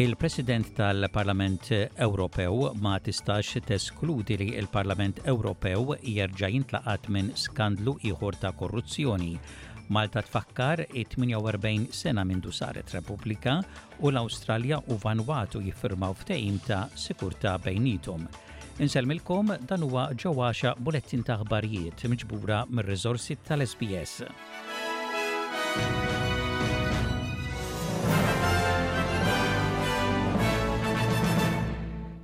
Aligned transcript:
Il-President 0.00 0.72
tal-Parlament 0.72 1.90
Ewropew 1.94 2.70
ma 2.80 2.98
tistax 3.04 3.58
teskludi 3.66 4.34
li 4.40 4.46
il-Parlament 4.56 5.20
Ewropew 5.28 5.92
jerġa' 6.00 6.48
jintlaqat 6.54 7.10
minn 7.12 7.28
skandlu 7.36 7.92
ieħor 8.08 8.38
ta' 8.40 8.54
korruzzjoni. 8.56 9.34
Malta 9.92 10.22
tfakkar 10.24 10.86
48 10.96 11.92
sena 11.92 12.24
minn 12.24 12.40
saret 12.48 12.88
Repubblika 12.96 13.58
u 14.00 14.08
l-Awstralja 14.08 14.80
u 14.88 14.96
Vanuatu 15.04 15.60
jiffirmaw 15.68 16.16
ftehim 16.22 16.56
ta' 16.64 16.86
sikurta 16.94 17.58
bejnietom. 17.60 18.24
Inselmilkom 18.80 19.52
dan 19.68 19.84
huwa 19.84 20.08
ġewwaxa 20.16 20.78
bulettin 20.80 21.28
ta' 21.28 21.36
aħbarijiet 21.44 22.08
miġbura 22.08 22.64
mir-riżorsi 22.72 23.36
tal-SBS. 23.44 24.22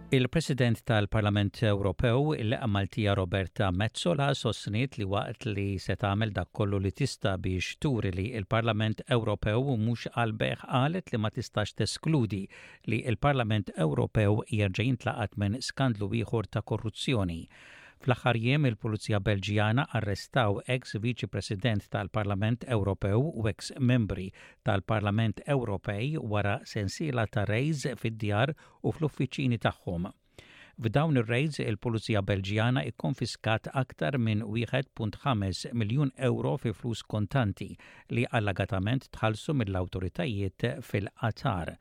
Il-President 0.08 0.84
tal-Parlament 0.86 1.56
Ewropew 1.66 2.28
il 2.38 2.54
Maltija 2.68 3.14
Roberta 3.18 3.72
Mezzola 3.74 4.28
sostniet 4.38 4.98
li 5.00 5.04
waqt 5.04 5.48
li 5.50 5.64
se 5.82 5.96
tagħmel 5.98 6.30
dak 6.36 6.52
kollu 6.54 6.78
li 6.84 6.92
tista' 6.94 7.32
biex 7.42 7.72
turi 7.82 8.12
li 8.14 8.26
il-Parlament 8.40 9.02
Ewropew 9.16 9.74
mhux 9.74 10.06
għalbeħ 10.14 10.62
qalet 10.62 11.10
li 11.12 11.20
ma 11.24 11.30
tistax 11.38 11.74
teskludi 11.82 12.44
li 12.86 13.00
il-Parlament 13.02 13.74
Ewropew 13.88 14.44
jerġa' 14.60 14.86
jintlaqat 14.86 15.34
minn 15.44 15.58
skandlu 15.70 16.12
ieħor 16.22 16.52
ta' 16.54 16.62
korruzzjoni. 16.70 17.40
Fl-aħħar 18.04 18.36
jiem 18.38 18.66
il-Pulizija 18.68 19.18
Belġjana 19.26 19.86
arrestaw 19.98 20.58
ex 20.74 20.96
viċi 21.02 21.28
President 21.32 21.86
tal-Parlament 21.94 22.66
Ewropew 22.76 23.22
u 23.42 23.46
ex 23.50 23.72
membri 23.92 24.26
tal-Parlament 24.68 25.40
Ewropej 25.56 26.18
wara 26.34 26.58
sensiela 26.68 27.24
ta' 27.32 27.46
rejz 27.48 27.86
fid-djar 28.02 28.52
u 28.84 28.92
fl-uffiċini 28.92 29.58
tagħhom. 29.64 30.10
F'dawn 30.76 31.16
ir 31.16 31.24
rejz 31.24 31.56
il-Pulizija 31.64 32.20
Belġjana 32.20 32.82
ikkonfiskat 32.90 33.70
aktar 33.80 34.18
minn 34.20 34.42
1.5 34.44 35.72
miljun 35.72 36.10
euro 36.28 36.52
fi 36.60 36.74
flus 36.76 37.00
kontanti 37.14 37.70
li 38.12 38.26
allagatament 38.40 39.08
tħallsu 39.16 39.56
mill-awtoritajiet 39.56 40.68
fil-qatar. 40.90 41.72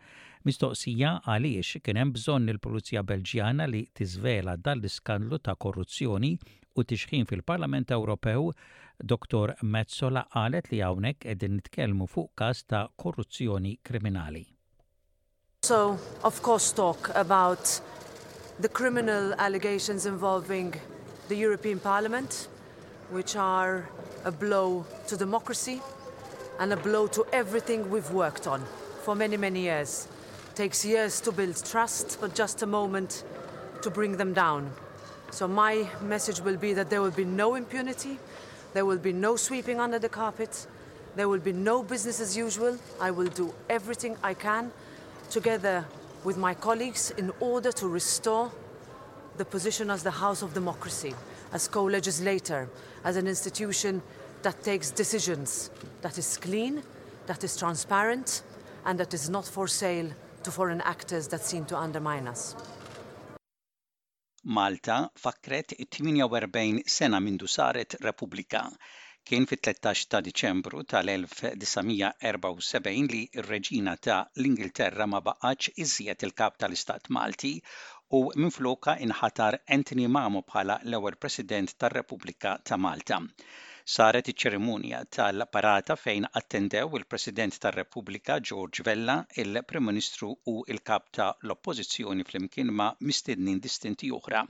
Mistoqsija 0.45 1.11
għaliex 1.25 1.79
kien 1.85 1.97
hemm 1.97 2.11
bżonn 2.13 2.51
il-Pulizija 2.53 3.01
Belġjana 3.09 3.65
li 3.71 3.79
tiżvela 3.97 4.53
dal-iskandlu 4.67 5.39
ta' 5.41 5.55
korruzzjoni 5.65 6.29
u 6.77 6.83
tixħin 6.91 7.25
fil-Parlament 7.31 7.89
Ewropew, 7.97 8.51
Dr. 9.11 9.55
Metzola 9.75 10.21
qalet 10.35 10.69
li 10.69 10.83
hawnhekk 10.85 11.23
qegħdin 11.25 11.55
nitkellmu 11.57 12.05
fuq 12.13 12.29
każ 12.43 12.61
ta' 12.69 12.83
korruzzjoni 13.01 13.73
kriminali. 13.89 14.43
So, 15.65 15.97
of 16.23 16.39
course, 16.45 16.69
talk 16.71 17.09
about 17.15 17.81
the 18.61 18.69
criminal 18.69 19.33
allegations 19.47 20.05
involving 20.05 20.75
the 21.27 21.35
European 21.41 21.79
Parliament, 21.79 22.49
which 23.09 23.35
are 23.35 23.89
a 24.23 24.31
blow 24.31 24.85
to 25.07 25.17
democracy 25.17 25.81
and 26.59 26.71
a 26.71 26.77
blow 26.77 27.07
to 27.17 27.25
everything 27.33 27.89
we've 27.89 28.11
worked 28.11 28.45
on 28.45 28.61
for 29.03 29.15
many, 29.15 29.37
many 29.37 29.61
years. 29.61 30.07
takes 30.55 30.85
years 30.85 31.19
to 31.21 31.31
build 31.33 31.63
trust, 31.65 32.17
but 32.21 32.33
just 32.33 32.61
a 32.61 32.65
moment 32.65 33.23
to 33.81 33.89
bring 33.89 34.15
them 34.17 34.33
down. 34.33 34.71
So 35.31 35.47
my 35.47 35.87
message 36.01 36.39
will 36.39 36.55
be 36.57 36.73
that 36.73 36.89
there 36.89 37.01
will 37.01 37.11
be 37.11 37.25
no 37.25 37.55
impunity, 37.55 38.17
there 38.73 38.85
will 38.85 38.97
be 38.97 39.11
no 39.11 39.35
sweeping 39.35 39.79
under 39.81 39.99
the 39.99 40.07
carpet, 40.09 40.65
there 41.15 41.27
will 41.27 41.39
be 41.39 41.51
no 41.51 41.83
business 41.83 42.19
as 42.21 42.35
usual. 42.37 42.77
I 43.01 43.11
will 43.11 43.27
do 43.27 43.53
everything 43.69 44.17
I 44.23 44.33
can 44.33 44.71
together 45.29 45.85
with 46.23 46.37
my 46.37 46.53
colleagues 46.53 47.11
in 47.17 47.31
order 47.39 47.71
to 47.73 47.87
restore 47.87 48.51
the 49.37 49.45
position 49.45 49.89
as 49.89 50.03
the 50.03 50.11
House 50.11 50.41
of 50.41 50.53
Democracy, 50.53 51.13
as 51.53 51.67
co 51.67 51.83
legislator, 51.83 52.69
as 53.03 53.15
an 53.17 53.27
institution 53.27 54.01
that 54.41 54.61
takes 54.63 54.91
decisions, 54.91 55.69
that 56.01 56.17
is 56.17 56.37
clean, 56.37 56.81
that 57.27 57.43
is 57.43 57.55
transparent, 57.57 58.41
and 58.85 58.99
that 58.99 59.13
is 59.13 59.29
not 59.29 59.45
for 59.45 59.67
sale 59.67 60.09
to 60.45 60.51
foreign 60.51 60.81
actors 60.81 61.27
that 61.29 61.41
seem 61.41 61.65
to 61.65 61.75
undermine 61.85 62.27
us. 62.33 62.55
Malta 64.43 65.09
fakret 65.17 65.73
48 65.79 66.83
sena 66.95 67.19
mindu 67.19 67.45
saret 67.47 67.95
Repubblika. 68.07 68.61
Kien 69.29 69.45
fit-13 69.49 70.03
ta' 70.13 70.21
Diċembru 70.25 70.81
tal-1974 70.91 73.09
li 73.15 73.23
r-reġina 73.41 73.95
ta' 74.07 74.19
l-Ingilterra 74.41 75.05
ma 75.13 75.19
baqax 75.29 75.59
iżjed 75.85 76.19
il-kap 76.27 76.53
tal-Istat 76.61 77.03
Malti 77.17 77.53
u 78.17 78.19
minfloka 78.35 78.93
inħatar 79.07 79.53
Anthony 79.77 80.05
Mamo 80.17 80.41
bħala 80.53 80.75
l-ewwel 80.91 81.17
President 81.25 81.69
tar-Repubblika 81.85 82.51
ta' 82.69 82.77
Malta 82.85 83.17
saret 83.93 84.29
iċ-ċerimonja 84.31 84.99
tal-parata 85.15 85.95
fejn 86.03 86.23
attendew 86.39 86.95
il-President 86.99 87.57
tar-Repubblika 87.65 88.37
George 88.51 88.85
Vella, 88.87 89.15
il-Prim 89.43 89.85
Ministru 89.91 90.29
u 90.53 90.55
il-Kap 90.75 91.11
ta' 91.17 91.27
l-Oppożizzjoni 91.47 92.25
flimkien 92.31 92.71
ma' 92.79 92.89
mistednin 93.09 93.59
distinti 93.67 94.09
oħra. 94.19 94.41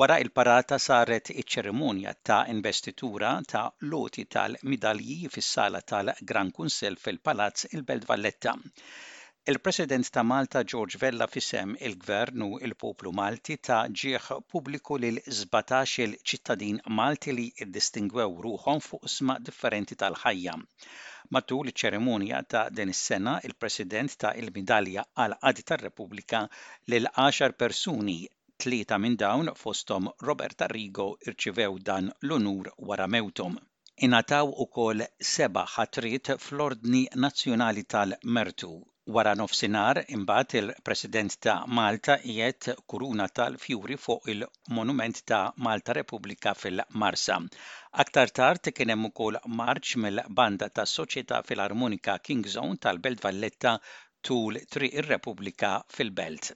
Wara 0.00 0.18
il-parata 0.26 0.78
saret 0.88 1.30
iċ-ċerimonja 1.36 2.12
ta' 2.20 2.42
investitura 2.56 3.30
ta' 3.52 3.64
loti 3.94 4.26
tal-midalji 4.36 5.22
fis-sala 5.38 5.80
tal-Gran 5.94 6.52
Kunsel 6.60 7.00
fil-Palazz 7.06 7.70
il-Belt 7.72 8.04
Valletta. 8.12 8.54
Il-President 9.48 10.10
ta' 10.10 10.22
Malta 10.22 10.62
George 10.62 10.98
Vella 10.98 11.26
fisem 11.26 11.74
il-Gvern 11.80 12.40
u 12.44 12.48
il-Poplu 12.66 13.10
Malti 13.20 13.54
ta' 13.68 13.86
ġieħ 14.00 14.26
pubbliku 14.54 14.98
lil 15.00 15.20
17 15.36 16.02
il-ċittadin 16.04 16.80
Malti 16.98 17.32
li 17.36 17.46
distingwew 17.78 18.34
ruħhom 18.46 18.82
fuq 18.88 19.08
sma 19.14 19.38
differenti 19.46 19.96
tal-ħajja. 20.02 20.56
Matul 21.30 21.72
iċ 21.72 22.42
ta' 22.52 22.66
din 22.68 22.92
is-sena, 22.94 23.38
il-President 23.48 24.16
ta' 24.24 24.34
il-Midalja 24.42 25.06
għal 25.24 25.36
qadi 25.40 25.64
tar-Repubblika 25.72 26.42
lil 26.92 27.08
10 27.16 27.56
persuni 27.64 28.18
tlieta 28.60 28.98
minn 29.00 29.16
dawn 29.24 29.54
fostom 29.62 30.10
Robert 30.28 30.68
Arrigo 30.68 31.08
irċivew 31.28 31.78
dan 31.90 32.12
l-unur 32.28 32.74
wara 32.76 33.06
mewtom 33.16 33.56
inataw 34.10 34.52
u 34.62 34.66
kol 34.76 35.00
seba 35.34 35.64
ħatrit 35.78 36.34
fl-ordni 36.40 37.02
nazzjonali 37.26 37.88
tal-mertu 37.94 38.74
Wara 39.16 39.30
nofsinhar 39.40 39.98
imbagħad 40.14 40.54
il-President 40.58 41.36
ta' 41.44 41.52
Malta 41.78 42.16
jiet 42.32 42.68
kuruna 42.92 43.26
tal-fjuri 43.40 43.96
fuq 44.02 44.28
il-Monument 44.32 45.22
ta' 45.32 45.38
Malta 45.68 45.96
Repubblika 46.00 46.52
fil-Marsa. 46.64 47.38
Aktar 48.04 48.34
tard 48.40 48.72
kien 48.80 48.94
hemm 48.96 49.08
ukoll 49.12 49.40
marċ 49.62 49.96
mill-banda 50.04 50.68
tas 50.80 50.94
Soċjetà 51.02 51.40
fil-Armonika 51.50 52.18
King 52.30 52.44
Zone 52.58 52.82
tal-Belt 52.88 53.24
Valletta 53.30 53.76
tul 54.30 54.60
triq 54.76 55.00
ir-Repubblika 55.02 55.76
fil-Belt. 56.00 56.54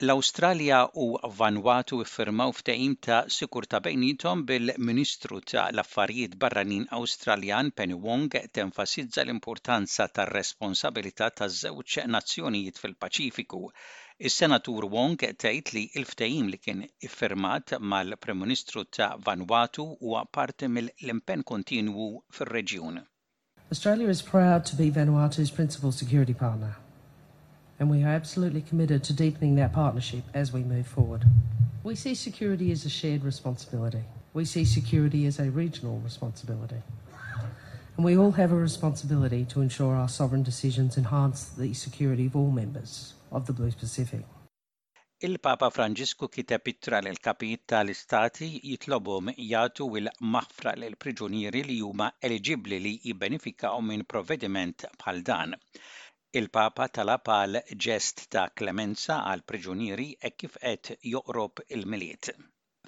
L-Awstralja 0.00 0.76
u 1.02 1.06
Vanuatu 1.38 1.96
iffirmaw 2.02 2.52
ftehim 2.60 2.92
ta' 3.06 3.18
sikurta 3.36 3.80
bejnietom 3.86 4.44
bil-Ministru 4.50 5.40
ta' 5.52 5.64
l-Affarijiet 5.74 6.36
Barranin 6.44 6.86
Awstraljan 7.00 7.68
Penny 7.80 7.98
Wong 8.06 8.24
tenfasizza 8.58 9.20
l-importanza 9.26 10.06
tar 10.18 10.32
responsabilità 10.38 11.28
taż 11.42 11.58
żewġ 11.66 11.98
nazzjonijiet 12.14 12.80
fil-Paċifiku. 12.84 13.60
Is-Senatur 14.30 14.88
Wong 14.98 15.20
tgħid 15.34 15.76
li 15.76 15.84
l-ftehim 16.00 16.48
li 16.54 16.62
kien 16.64 16.80
iffirmat 17.10 17.76
mal-Prim 17.92 18.40
Ministru 18.48 18.86
ta' 18.96 19.10
Vanuatu 19.28 19.90
huwa 20.00 20.24
parti 20.38 20.72
mill-impenn 20.78 21.44
kontinwu 21.52 22.08
fir-reġjun. 22.38 23.02
Australia 23.76 24.08
is 24.16 24.22
proud 24.32 24.64
to 24.64 24.80
be 24.80 24.88
Vanuatu's 25.02 25.50
principal 25.60 25.92
security 25.92 26.38
partner 26.46 26.74
and 27.80 27.88
we 27.90 28.04
are 28.04 28.08
absolutely 28.08 28.60
committed 28.60 29.02
to 29.02 29.12
deepening 29.12 29.54
that 29.56 29.72
partnership 29.72 30.22
as 30.34 30.52
we 30.52 30.62
move 30.62 30.86
forward. 30.86 31.22
We 31.82 31.94
see 31.94 32.14
security 32.14 32.70
as 32.72 32.84
a 32.84 32.90
shared 32.90 33.24
responsibility. 33.24 34.04
We 34.34 34.44
see 34.44 34.64
security 34.66 35.24
as 35.26 35.40
a 35.40 35.50
regional 35.50 35.98
responsibility. 36.00 36.80
And 37.96 38.04
we 38.04 38.18
all 38.18 38.32
have 38.32 38.52
a 38.52 38.54
responsibility 38.54 39.44
to 39.46 39.62
ensure 39.62 39.94
our 39.96 40.08
sovereign 40.08 40.42
decisions 40.42 40.98
enhance 40.98 41.44
the 41.62 41.72
security 41.72 42.26
of 42.26 42.36
all 42.36 42.50
members 42.50 43.14
of 43.32 43.46
the 43.46 43.52
Blue 43.54 43.72
Pacific. 43.72 44.24
Il-Papa 45.22 45.68
Franġisku 45.70 46.28
kiteb 46.32 46.68
ittra 46.72 46.98
l 47.04 47.18
kapijiet 47.24 47.64
tal-istati 47.68 48.46
jitlobhom 48.68 49.32
jagħtu 49.36 49.88
il 50.00 50.08
maħfra 50.36 50.72
l 50.80 50.96
priġunieri 50.96 51.60
li 51.66 51.80
huma 51.84 52.06
eliġibbli 52.24 52.78
li 52.84 52.94
jibbenefikaw 53.08 53.82
minn 53.84 54.06
provvediment 54.08 54.86
bħal 55.02 55.20
dan. 55.24 55.56
Il-Papa 56.38 56.84
talab 56.96 57.28
għal 57.36 57.56
ġest 57.84 58.20
ta' 58.34 58.42
klemenza 58.58 59.14
għal 59.30 59.40
priġunieri 59.52 60.04
e 60.26 60.28
kif 60.42 60.58
qed 60.64 60.90
joqrob 61.12 61.62
il-miliet. 61.78 62.28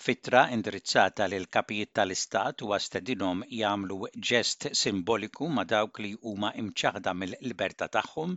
Fitra 0.05 0.43
indirizzata 0.57 1.27
lil 1.33 1.49
kapijiet 1.57 1.91
tal-Istat 1.99 2.63
u 2.67 2.69
għastedinom 2.77 3.43
jagħmlu 3.63 3.97
ġest 4.31 4.69
simboliku 4.83 5.49
ma' 5.57 5.65
dawk 5.75 6.01
li 6.05 6.13
huma 6.33 6.53
imċaħda 6.65 7.17
mill-libertà 7.25 7.89
tagħhom 7.99 8.37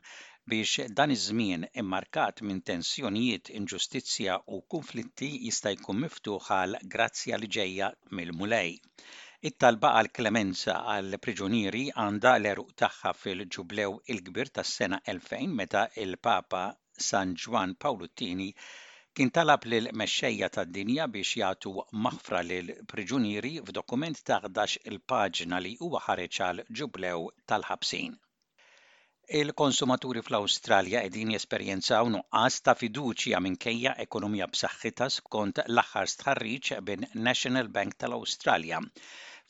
biex 0.55 0.87
dan 1.01 1.13
iż-żmien 1.19 1.67
immarkat 1.83 2.41
minn 2.49 2.63
tensjonijiet, 2.71 3.51
inġustizzja 3.61 4.39
u 4.57 4.63
konflitti 4.75 5.29
jista' 5.35 5.75
jkun 5.77 6.01
miftuħ 6.07 6.49
għal 6.57 6.81
grazzja 6.97 7.41
li 7.43 7.51
ġejja 7.59 7.91
mill-mulej. 8.13 8.79
It-talba 9.45 9.89
għal 9.97 10.07
klemenza 10.17 10.73
għal 10.91 11.19
priġunieri 11.21 11.81
għandha 12.03 12.31
l-eruq 12.39 12.69
tagħha 12.81 13.11
fil-ġublew 13.17 13.91
il-kbir 14.13 14.49
tas-sena 14.55 14.97
2000 15.11 15.51
meta 15.59 15.83
il-Papa 16.03 16.61
San 17.07 17.35
Ġwan 17.43 17.75
Pawlu 17.85 18.07
Tini 18.21 18.47
kien 19.13 19.29
talab 19.35 19.67
lil 19.69 19.91
mexxejja 20.01 20.49
tad-dinja 20.55 21.05
biex 21.17 21.35
jagħtu 21.43 21.73
maħfra 22.07 22.41
lil 22.47 22.71
priġunieri 22.93 23.53
f'dokument 23.67 24.23
ta' 24.31 24.39
11 24.49 24.79
il-paġna 24.89 25.61
li 25.67 25.75
huwa 25.81 26.01
ħareġ 26.07 26.41
għal 26.47 26.65
ġublew 26.81 27.21
tal-ħabsin. 27.53 28.17
Il-konsumaturi 29.41 30.23
fl-Awstralja 30.25 31.05
qegħdin 31.05 31.35
jesperjenzaw 31.37 32.09
nuqqas 32.15 32.57
ta' 32.65 32.77
fiduċja 32.81 33.45
minkejja 33.45 33.93
ekonomija 34.09 34.49
b'saħħitas 34.55 35.21
skont 35.21 35.63
l-aħħar 35.69 36.11
stħarriġ 36.17 36.75
bin 36.89 37.07
National 37.29 37.71
Bank 37.79 38.01
tal-Awstralja 38.05 38.81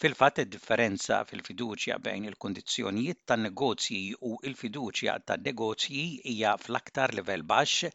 Fil-fatt 0.03 0.39
id-differenza 0.41 1.17
fil-fiduċja 1.27 1.95
bejn 2.05 2.25
il-kundizzjonijiet 2.29 3.19
tan-negozji 3.31 3.99
u 4.29 4.31
l-fiduċja 4.49 5.13
ta' 5.29 5.37
negozji 5.43 5.99
hija 6.31 6.51
fl-aktar 6.63 7.13
livell 7.19 7.45
baxx 7.51 7.93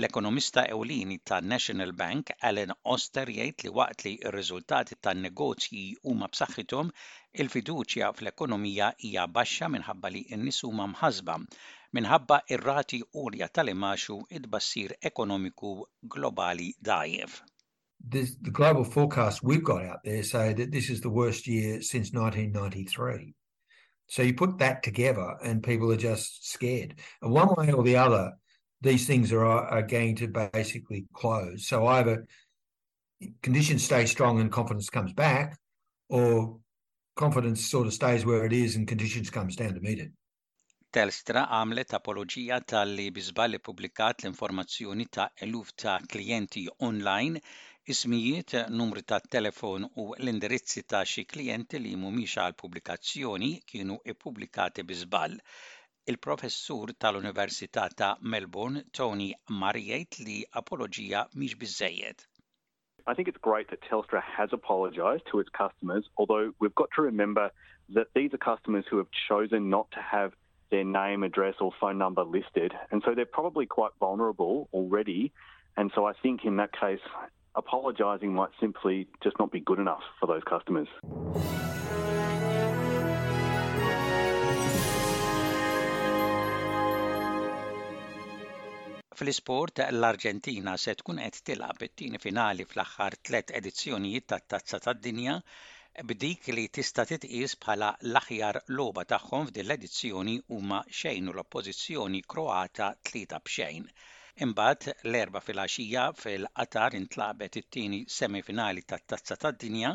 L-ekonomista 0.00 0.64
ewlini 0.76 1.18
ta' 1.30 1.40
National 1.50 1.92
Bank, 1.98 2.32
Alan 2.50 2.72
Oster, 2.94 3.34
jgħid 3.34 3.66
li 3.66 3.74
waqt 3.80 4.06
li 4.08 4.14
r-riżultati 4.30 4.96
tan-negozji 5.08 5.84
huma 6.08 6.30
b'saħħithom, 6.36 6.94
il-fiduċja 7.44 8.08
fl-ekonomija 8.22 8.90
hija 9.10 9.28
baxxa 9.36 9.70
minħabba 9.76 10.14
li 10.16 10.24
n-nies 10.38 10.64
huma 10.70 10.88
mħasba 10.96 11.36
minħabba 12.00 12.40
ir-rati 12.56 13.02
għolja 13.12 13.52
tal-imaxu 13.60 14.18
id-bassir 14.40 14.96
ekonomiku 15.12 15.76
globali 16.18 16.72
dajjef. 16.92 17.40
this, 18.00 18.36
the 18.40 18.50
global 18.50 18.84
forecast 18.84 19.42
we've 19.42 19.64
got 19.64 19.84
out 19.84 20.00
there 20.04 20.22
say 20.22 20.52
that 20.54 20.70
this 20.70 20.90
is 20.90 21.00
the 21.00 21.10
worst 21.10 21.46
year 21.46 21.80
since 21.82 22.12
1993. 22.12 23.34
So 24.08 24.22
you 24.22 24.34
put 24.34 24.58
that 24.58 24.82
together, 24.82 25.34
and 25.42 25.62
people 25.62 25.90
are 25.90 25.96
just 25.96 26.50
scared. 26.50 26.96
And 27.22 27.32
one 27.32 27.48
way 27.56 27.72
or 27.72 27.82
the 27.82 27.96
other, 27.96 28.32
these 28.82 29.06
things 29.06 29.32
are 29.32 29.44
are 29.46 29.82
going 29.82 30.16
to 30.16 30.28
basically 30.28 31.06
close. 31.14 31.66
So 31.66 31.86
either 31.86 32.26
conditions 33.42 33.84
stay 33.84 34.04
strong 34.04 34.40
and 34.40 34.52
confidence 34.52 34.90
comes 34.90 35.14
back, 35.14 35.58
or 36.10 36.58
confidence 37.16 37.66
sort 37.66 37.86
of 37.86 37.94
stays 37.94 38.26
where 38.26 38.44
it 38.44 38.52
is 38.52 38.76
and 38.76 38.86
conditions 38.86 39.30
comes 39.30 39.56
down 39.56 39.72
to 39.74 39.80
meet 39.80 40.00
it. 40.02 40.12
Telstra 40.92 41.46
għamlet 41.56 41.94
apologija 41.96 42.60
tal-li 42.70 43.08
publikat 43.58 44.22
l-informazzjoni 44.22 45.08
ta' 45.10 45.30
eluf 45.42 45.72
ta' 45.74 45.98
klijenti 46.06 46.68
online 46.78 47.40
Ismijiet, 47.86 48.52
numri 48.80 49.02
ta' 49.02 49.18
telefon 49.20 49.82
u 50.02 50.14
l-indirizzi 50.16 50.82
ta' 50.88 51.04
xi 51.10 51.22
klienti 51.32 51.78
li 51.84 51.90
mhumiex 52.04 52.36
għal 52.42 52.54
publikazzjoni 52.62 53.50
kienu 53.72 53.96
ippubblikati 54.12 54.84
bi 54.90 54.96
żball. 55.00 55.34
Il-professur 56.12 56.94
tal-Università 57.04 57.84
ta' 57.98 58.08
Melbourne, 58.34 58.84
Tony 59.00 59.26
Marriott, 59.50 60.16
li 60.28 60.38
apologija 60.62 61.26
mhix 61.36 61.58
biżejjed. 61.64 62.24
I 63.06 63.12
think 63.12 63.28
it's 63.28 63.44
great 63.50 63.68
that 63.68 63.84
Telstra 63.90 64.22
has 64.28 64.56
apologized 64.60 65.26
to 65.32 65.38
its 65.44 65.50
customers, 65.60 66.08
although 66.16 66.54
we've 66.60 66.78
got 66.82 66.90
to 66.96 67.02
remember 67.10 67.50
that 67.98 68.08
these 68.14 68.32
are 68.32 68.40
customers 68.50 68.86
who 68.88 68.96
have 68.96 69.10
chosen 69.28 69.68
not 69.68 69.90
to 69.90 70.00
have 70.00 70.32
their 70.70 70.84
name, 70.94 71.22
address, 71.22 71.56
or 71.60 71.70
phone 71.82 71.98
number 71.98 72.24
listed. 72.24 72.72
And 72.90 73.02
so 73.04 73.14
they're 73.14 73.36
probably 73.40 73.66
quite 73.66 73.92
vulnerable 74.00 74.70
already. 74.72 75.32
And 75.76 75.92
so 75.94 76.06
I 76.06 76.14
think 76.22 76.46
in 76.46 76.56
that 76.56 76.72
case, 76.72 77.04
apologising 77.56 78.34
might 78.34 78.50
simply 78.60 79.06
just 79.22 79.38
not 79.38 79.50
be 79.50 79.60
good 79.60 79.78
enough 79.78 80.04
for 80.20 80.26
those 80.26 80.44
customers. 80.52 80.88
fl-isport 89.20 89.78
l-Arġentina 89.94 90.72
se 90.84 90.92
tkun 90.98 91.20
qed 91.24 91.36
tilab 91.48 91.84
it-tieni 91.86 92.18
finali 92.24 92.64
fl-aħħar 92.70 93.14
tliet 93.28 93.52
edizzjonijiet 93.58 94.26
tat-Tazza 94.32 94.80
tad-Dinja 94.88 95.36
b'dik 96.08 96.48
li 96.56 96.64
tista' 96.78 97.04
titqies 97.12 97.54
bħala 97.62 97.92
l-aħjar 98.10 98.58
logħba 98.80 99.04
tagħhom 99.12 99.46
f'din 99.52 99.68
l-edizzjoni 99.68 100.34
huma 100.56 100.82
xejn 101.02 101.30
u 101.30 101.36
l-oppożizzjoni 101.36 102.24
Kroata 102.34 102.90
tlieta 103.08 103.38
b'xejn. 103.46 103.86
Imbagħad 104.42 104.92
l-erba 105.08 105.40
filgħaxija 105.46 106.04
fil-qatar 106.20 106.94
intlaqbet 106.98 107.58
it-tieni 107.60 108.00
semifinali 108.14 108.82
tat-Tazza 108.88 109.36
tad-Dinja 109.44 109.92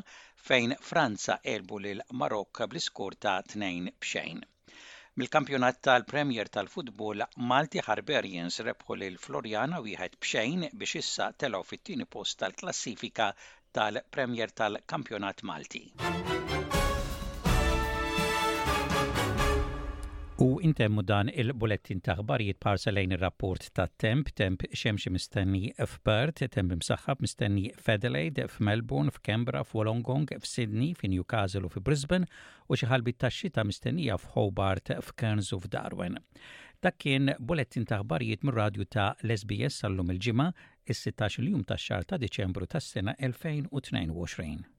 fejn 0.47 0.73
Franza 0.89 1.35
erbu 1.53 1.79
lil 1.85 1.99
Marokk 2.21 2.61
bl-iskur 2.71 3.17
ta' 3.25 3.41
tnejn 3.53 3.89
b'xejn. 3.97 4.39
Mil-kampjonat 5.19 5.81
tal-Premier 5.87 6.47
tal-Futbol 6.55 7.25
Malti 7.51 7.83
Harberians 7.89 8.61
rebħu 8.69 8.97
lil 9.01 9.19
Floriana 9.25 9.81
wieħed 9.89 10.15
bxejn 10.23 10.69
biex 10.71 11.01
issa 11.01 11.29
telgħu 11.35 11.67
fit-tieni 11.73 12.07
post 12.15 12.39
tal-klassifika 12.39 13.33
tal-Premier 13.79 14.55
tal-Kampjonat 14.61 15.43
Malti. 15.51 15.83
U 20.41 20.47
intemmu 20.63 21.03
dan 21.03 21.27
il-bulettin 21.41 21.99
taħbarijiet 22.07 22.61
parsalejn 22.63 23.11
il-rapport 23.11 23.65
ta' 23.75 23.89
temp, 24.03 24.29
temp 24.39 24.61
xemxie 24.81 25.11
mistenni 25.11 25.73
f'Perth, 25.83 26.45
temp 26.55 26.71
msaħħab 26.79 27.25
mistenni 27.25 27.65
f'Adelaide, 27.75 28.45
f'Melbourne, 28.47 29.11
f'Kembra, 29.11 29.65
f'Wolongong, 29.67 30.31
f'Sydney, 30.39 30.93
f'Newcastle 30.95 31.67
u 31.67 31.73
f'Brisbane, 31.73 32.29
u 32.71 32.79
xi 32.79 32.87
ta' 33.19 33.33
xita 33.39 33.67
mistennija 33.67 34.15
f'Hobart, 34.17 34.93
f'Kerns 35.09 35.51
u 35.51 35.59
f'Darwin. 35.59 36.15
Dak 36.81 36.95
kien 37.03 37.33
bulettin 37.41 37.83
taħbarijiet 37.91 38.43
mir-radju 38.47 38.85
ta' 38.95 39.09
Lesbies 39.27 39.73
sbs 39.73 39.83
sal-lum 39.83 40.15
il-ġimgħa 40.15 40.53
is-16 40.95 41.43
jum 41.51 41.63
ta' 41.67 41.75
xahar 41.75 42.05
ta' 42.13 42.17
Diċembru 42.23 42.65
tas-sena 42.77 43.15
2022. 43.27 44.78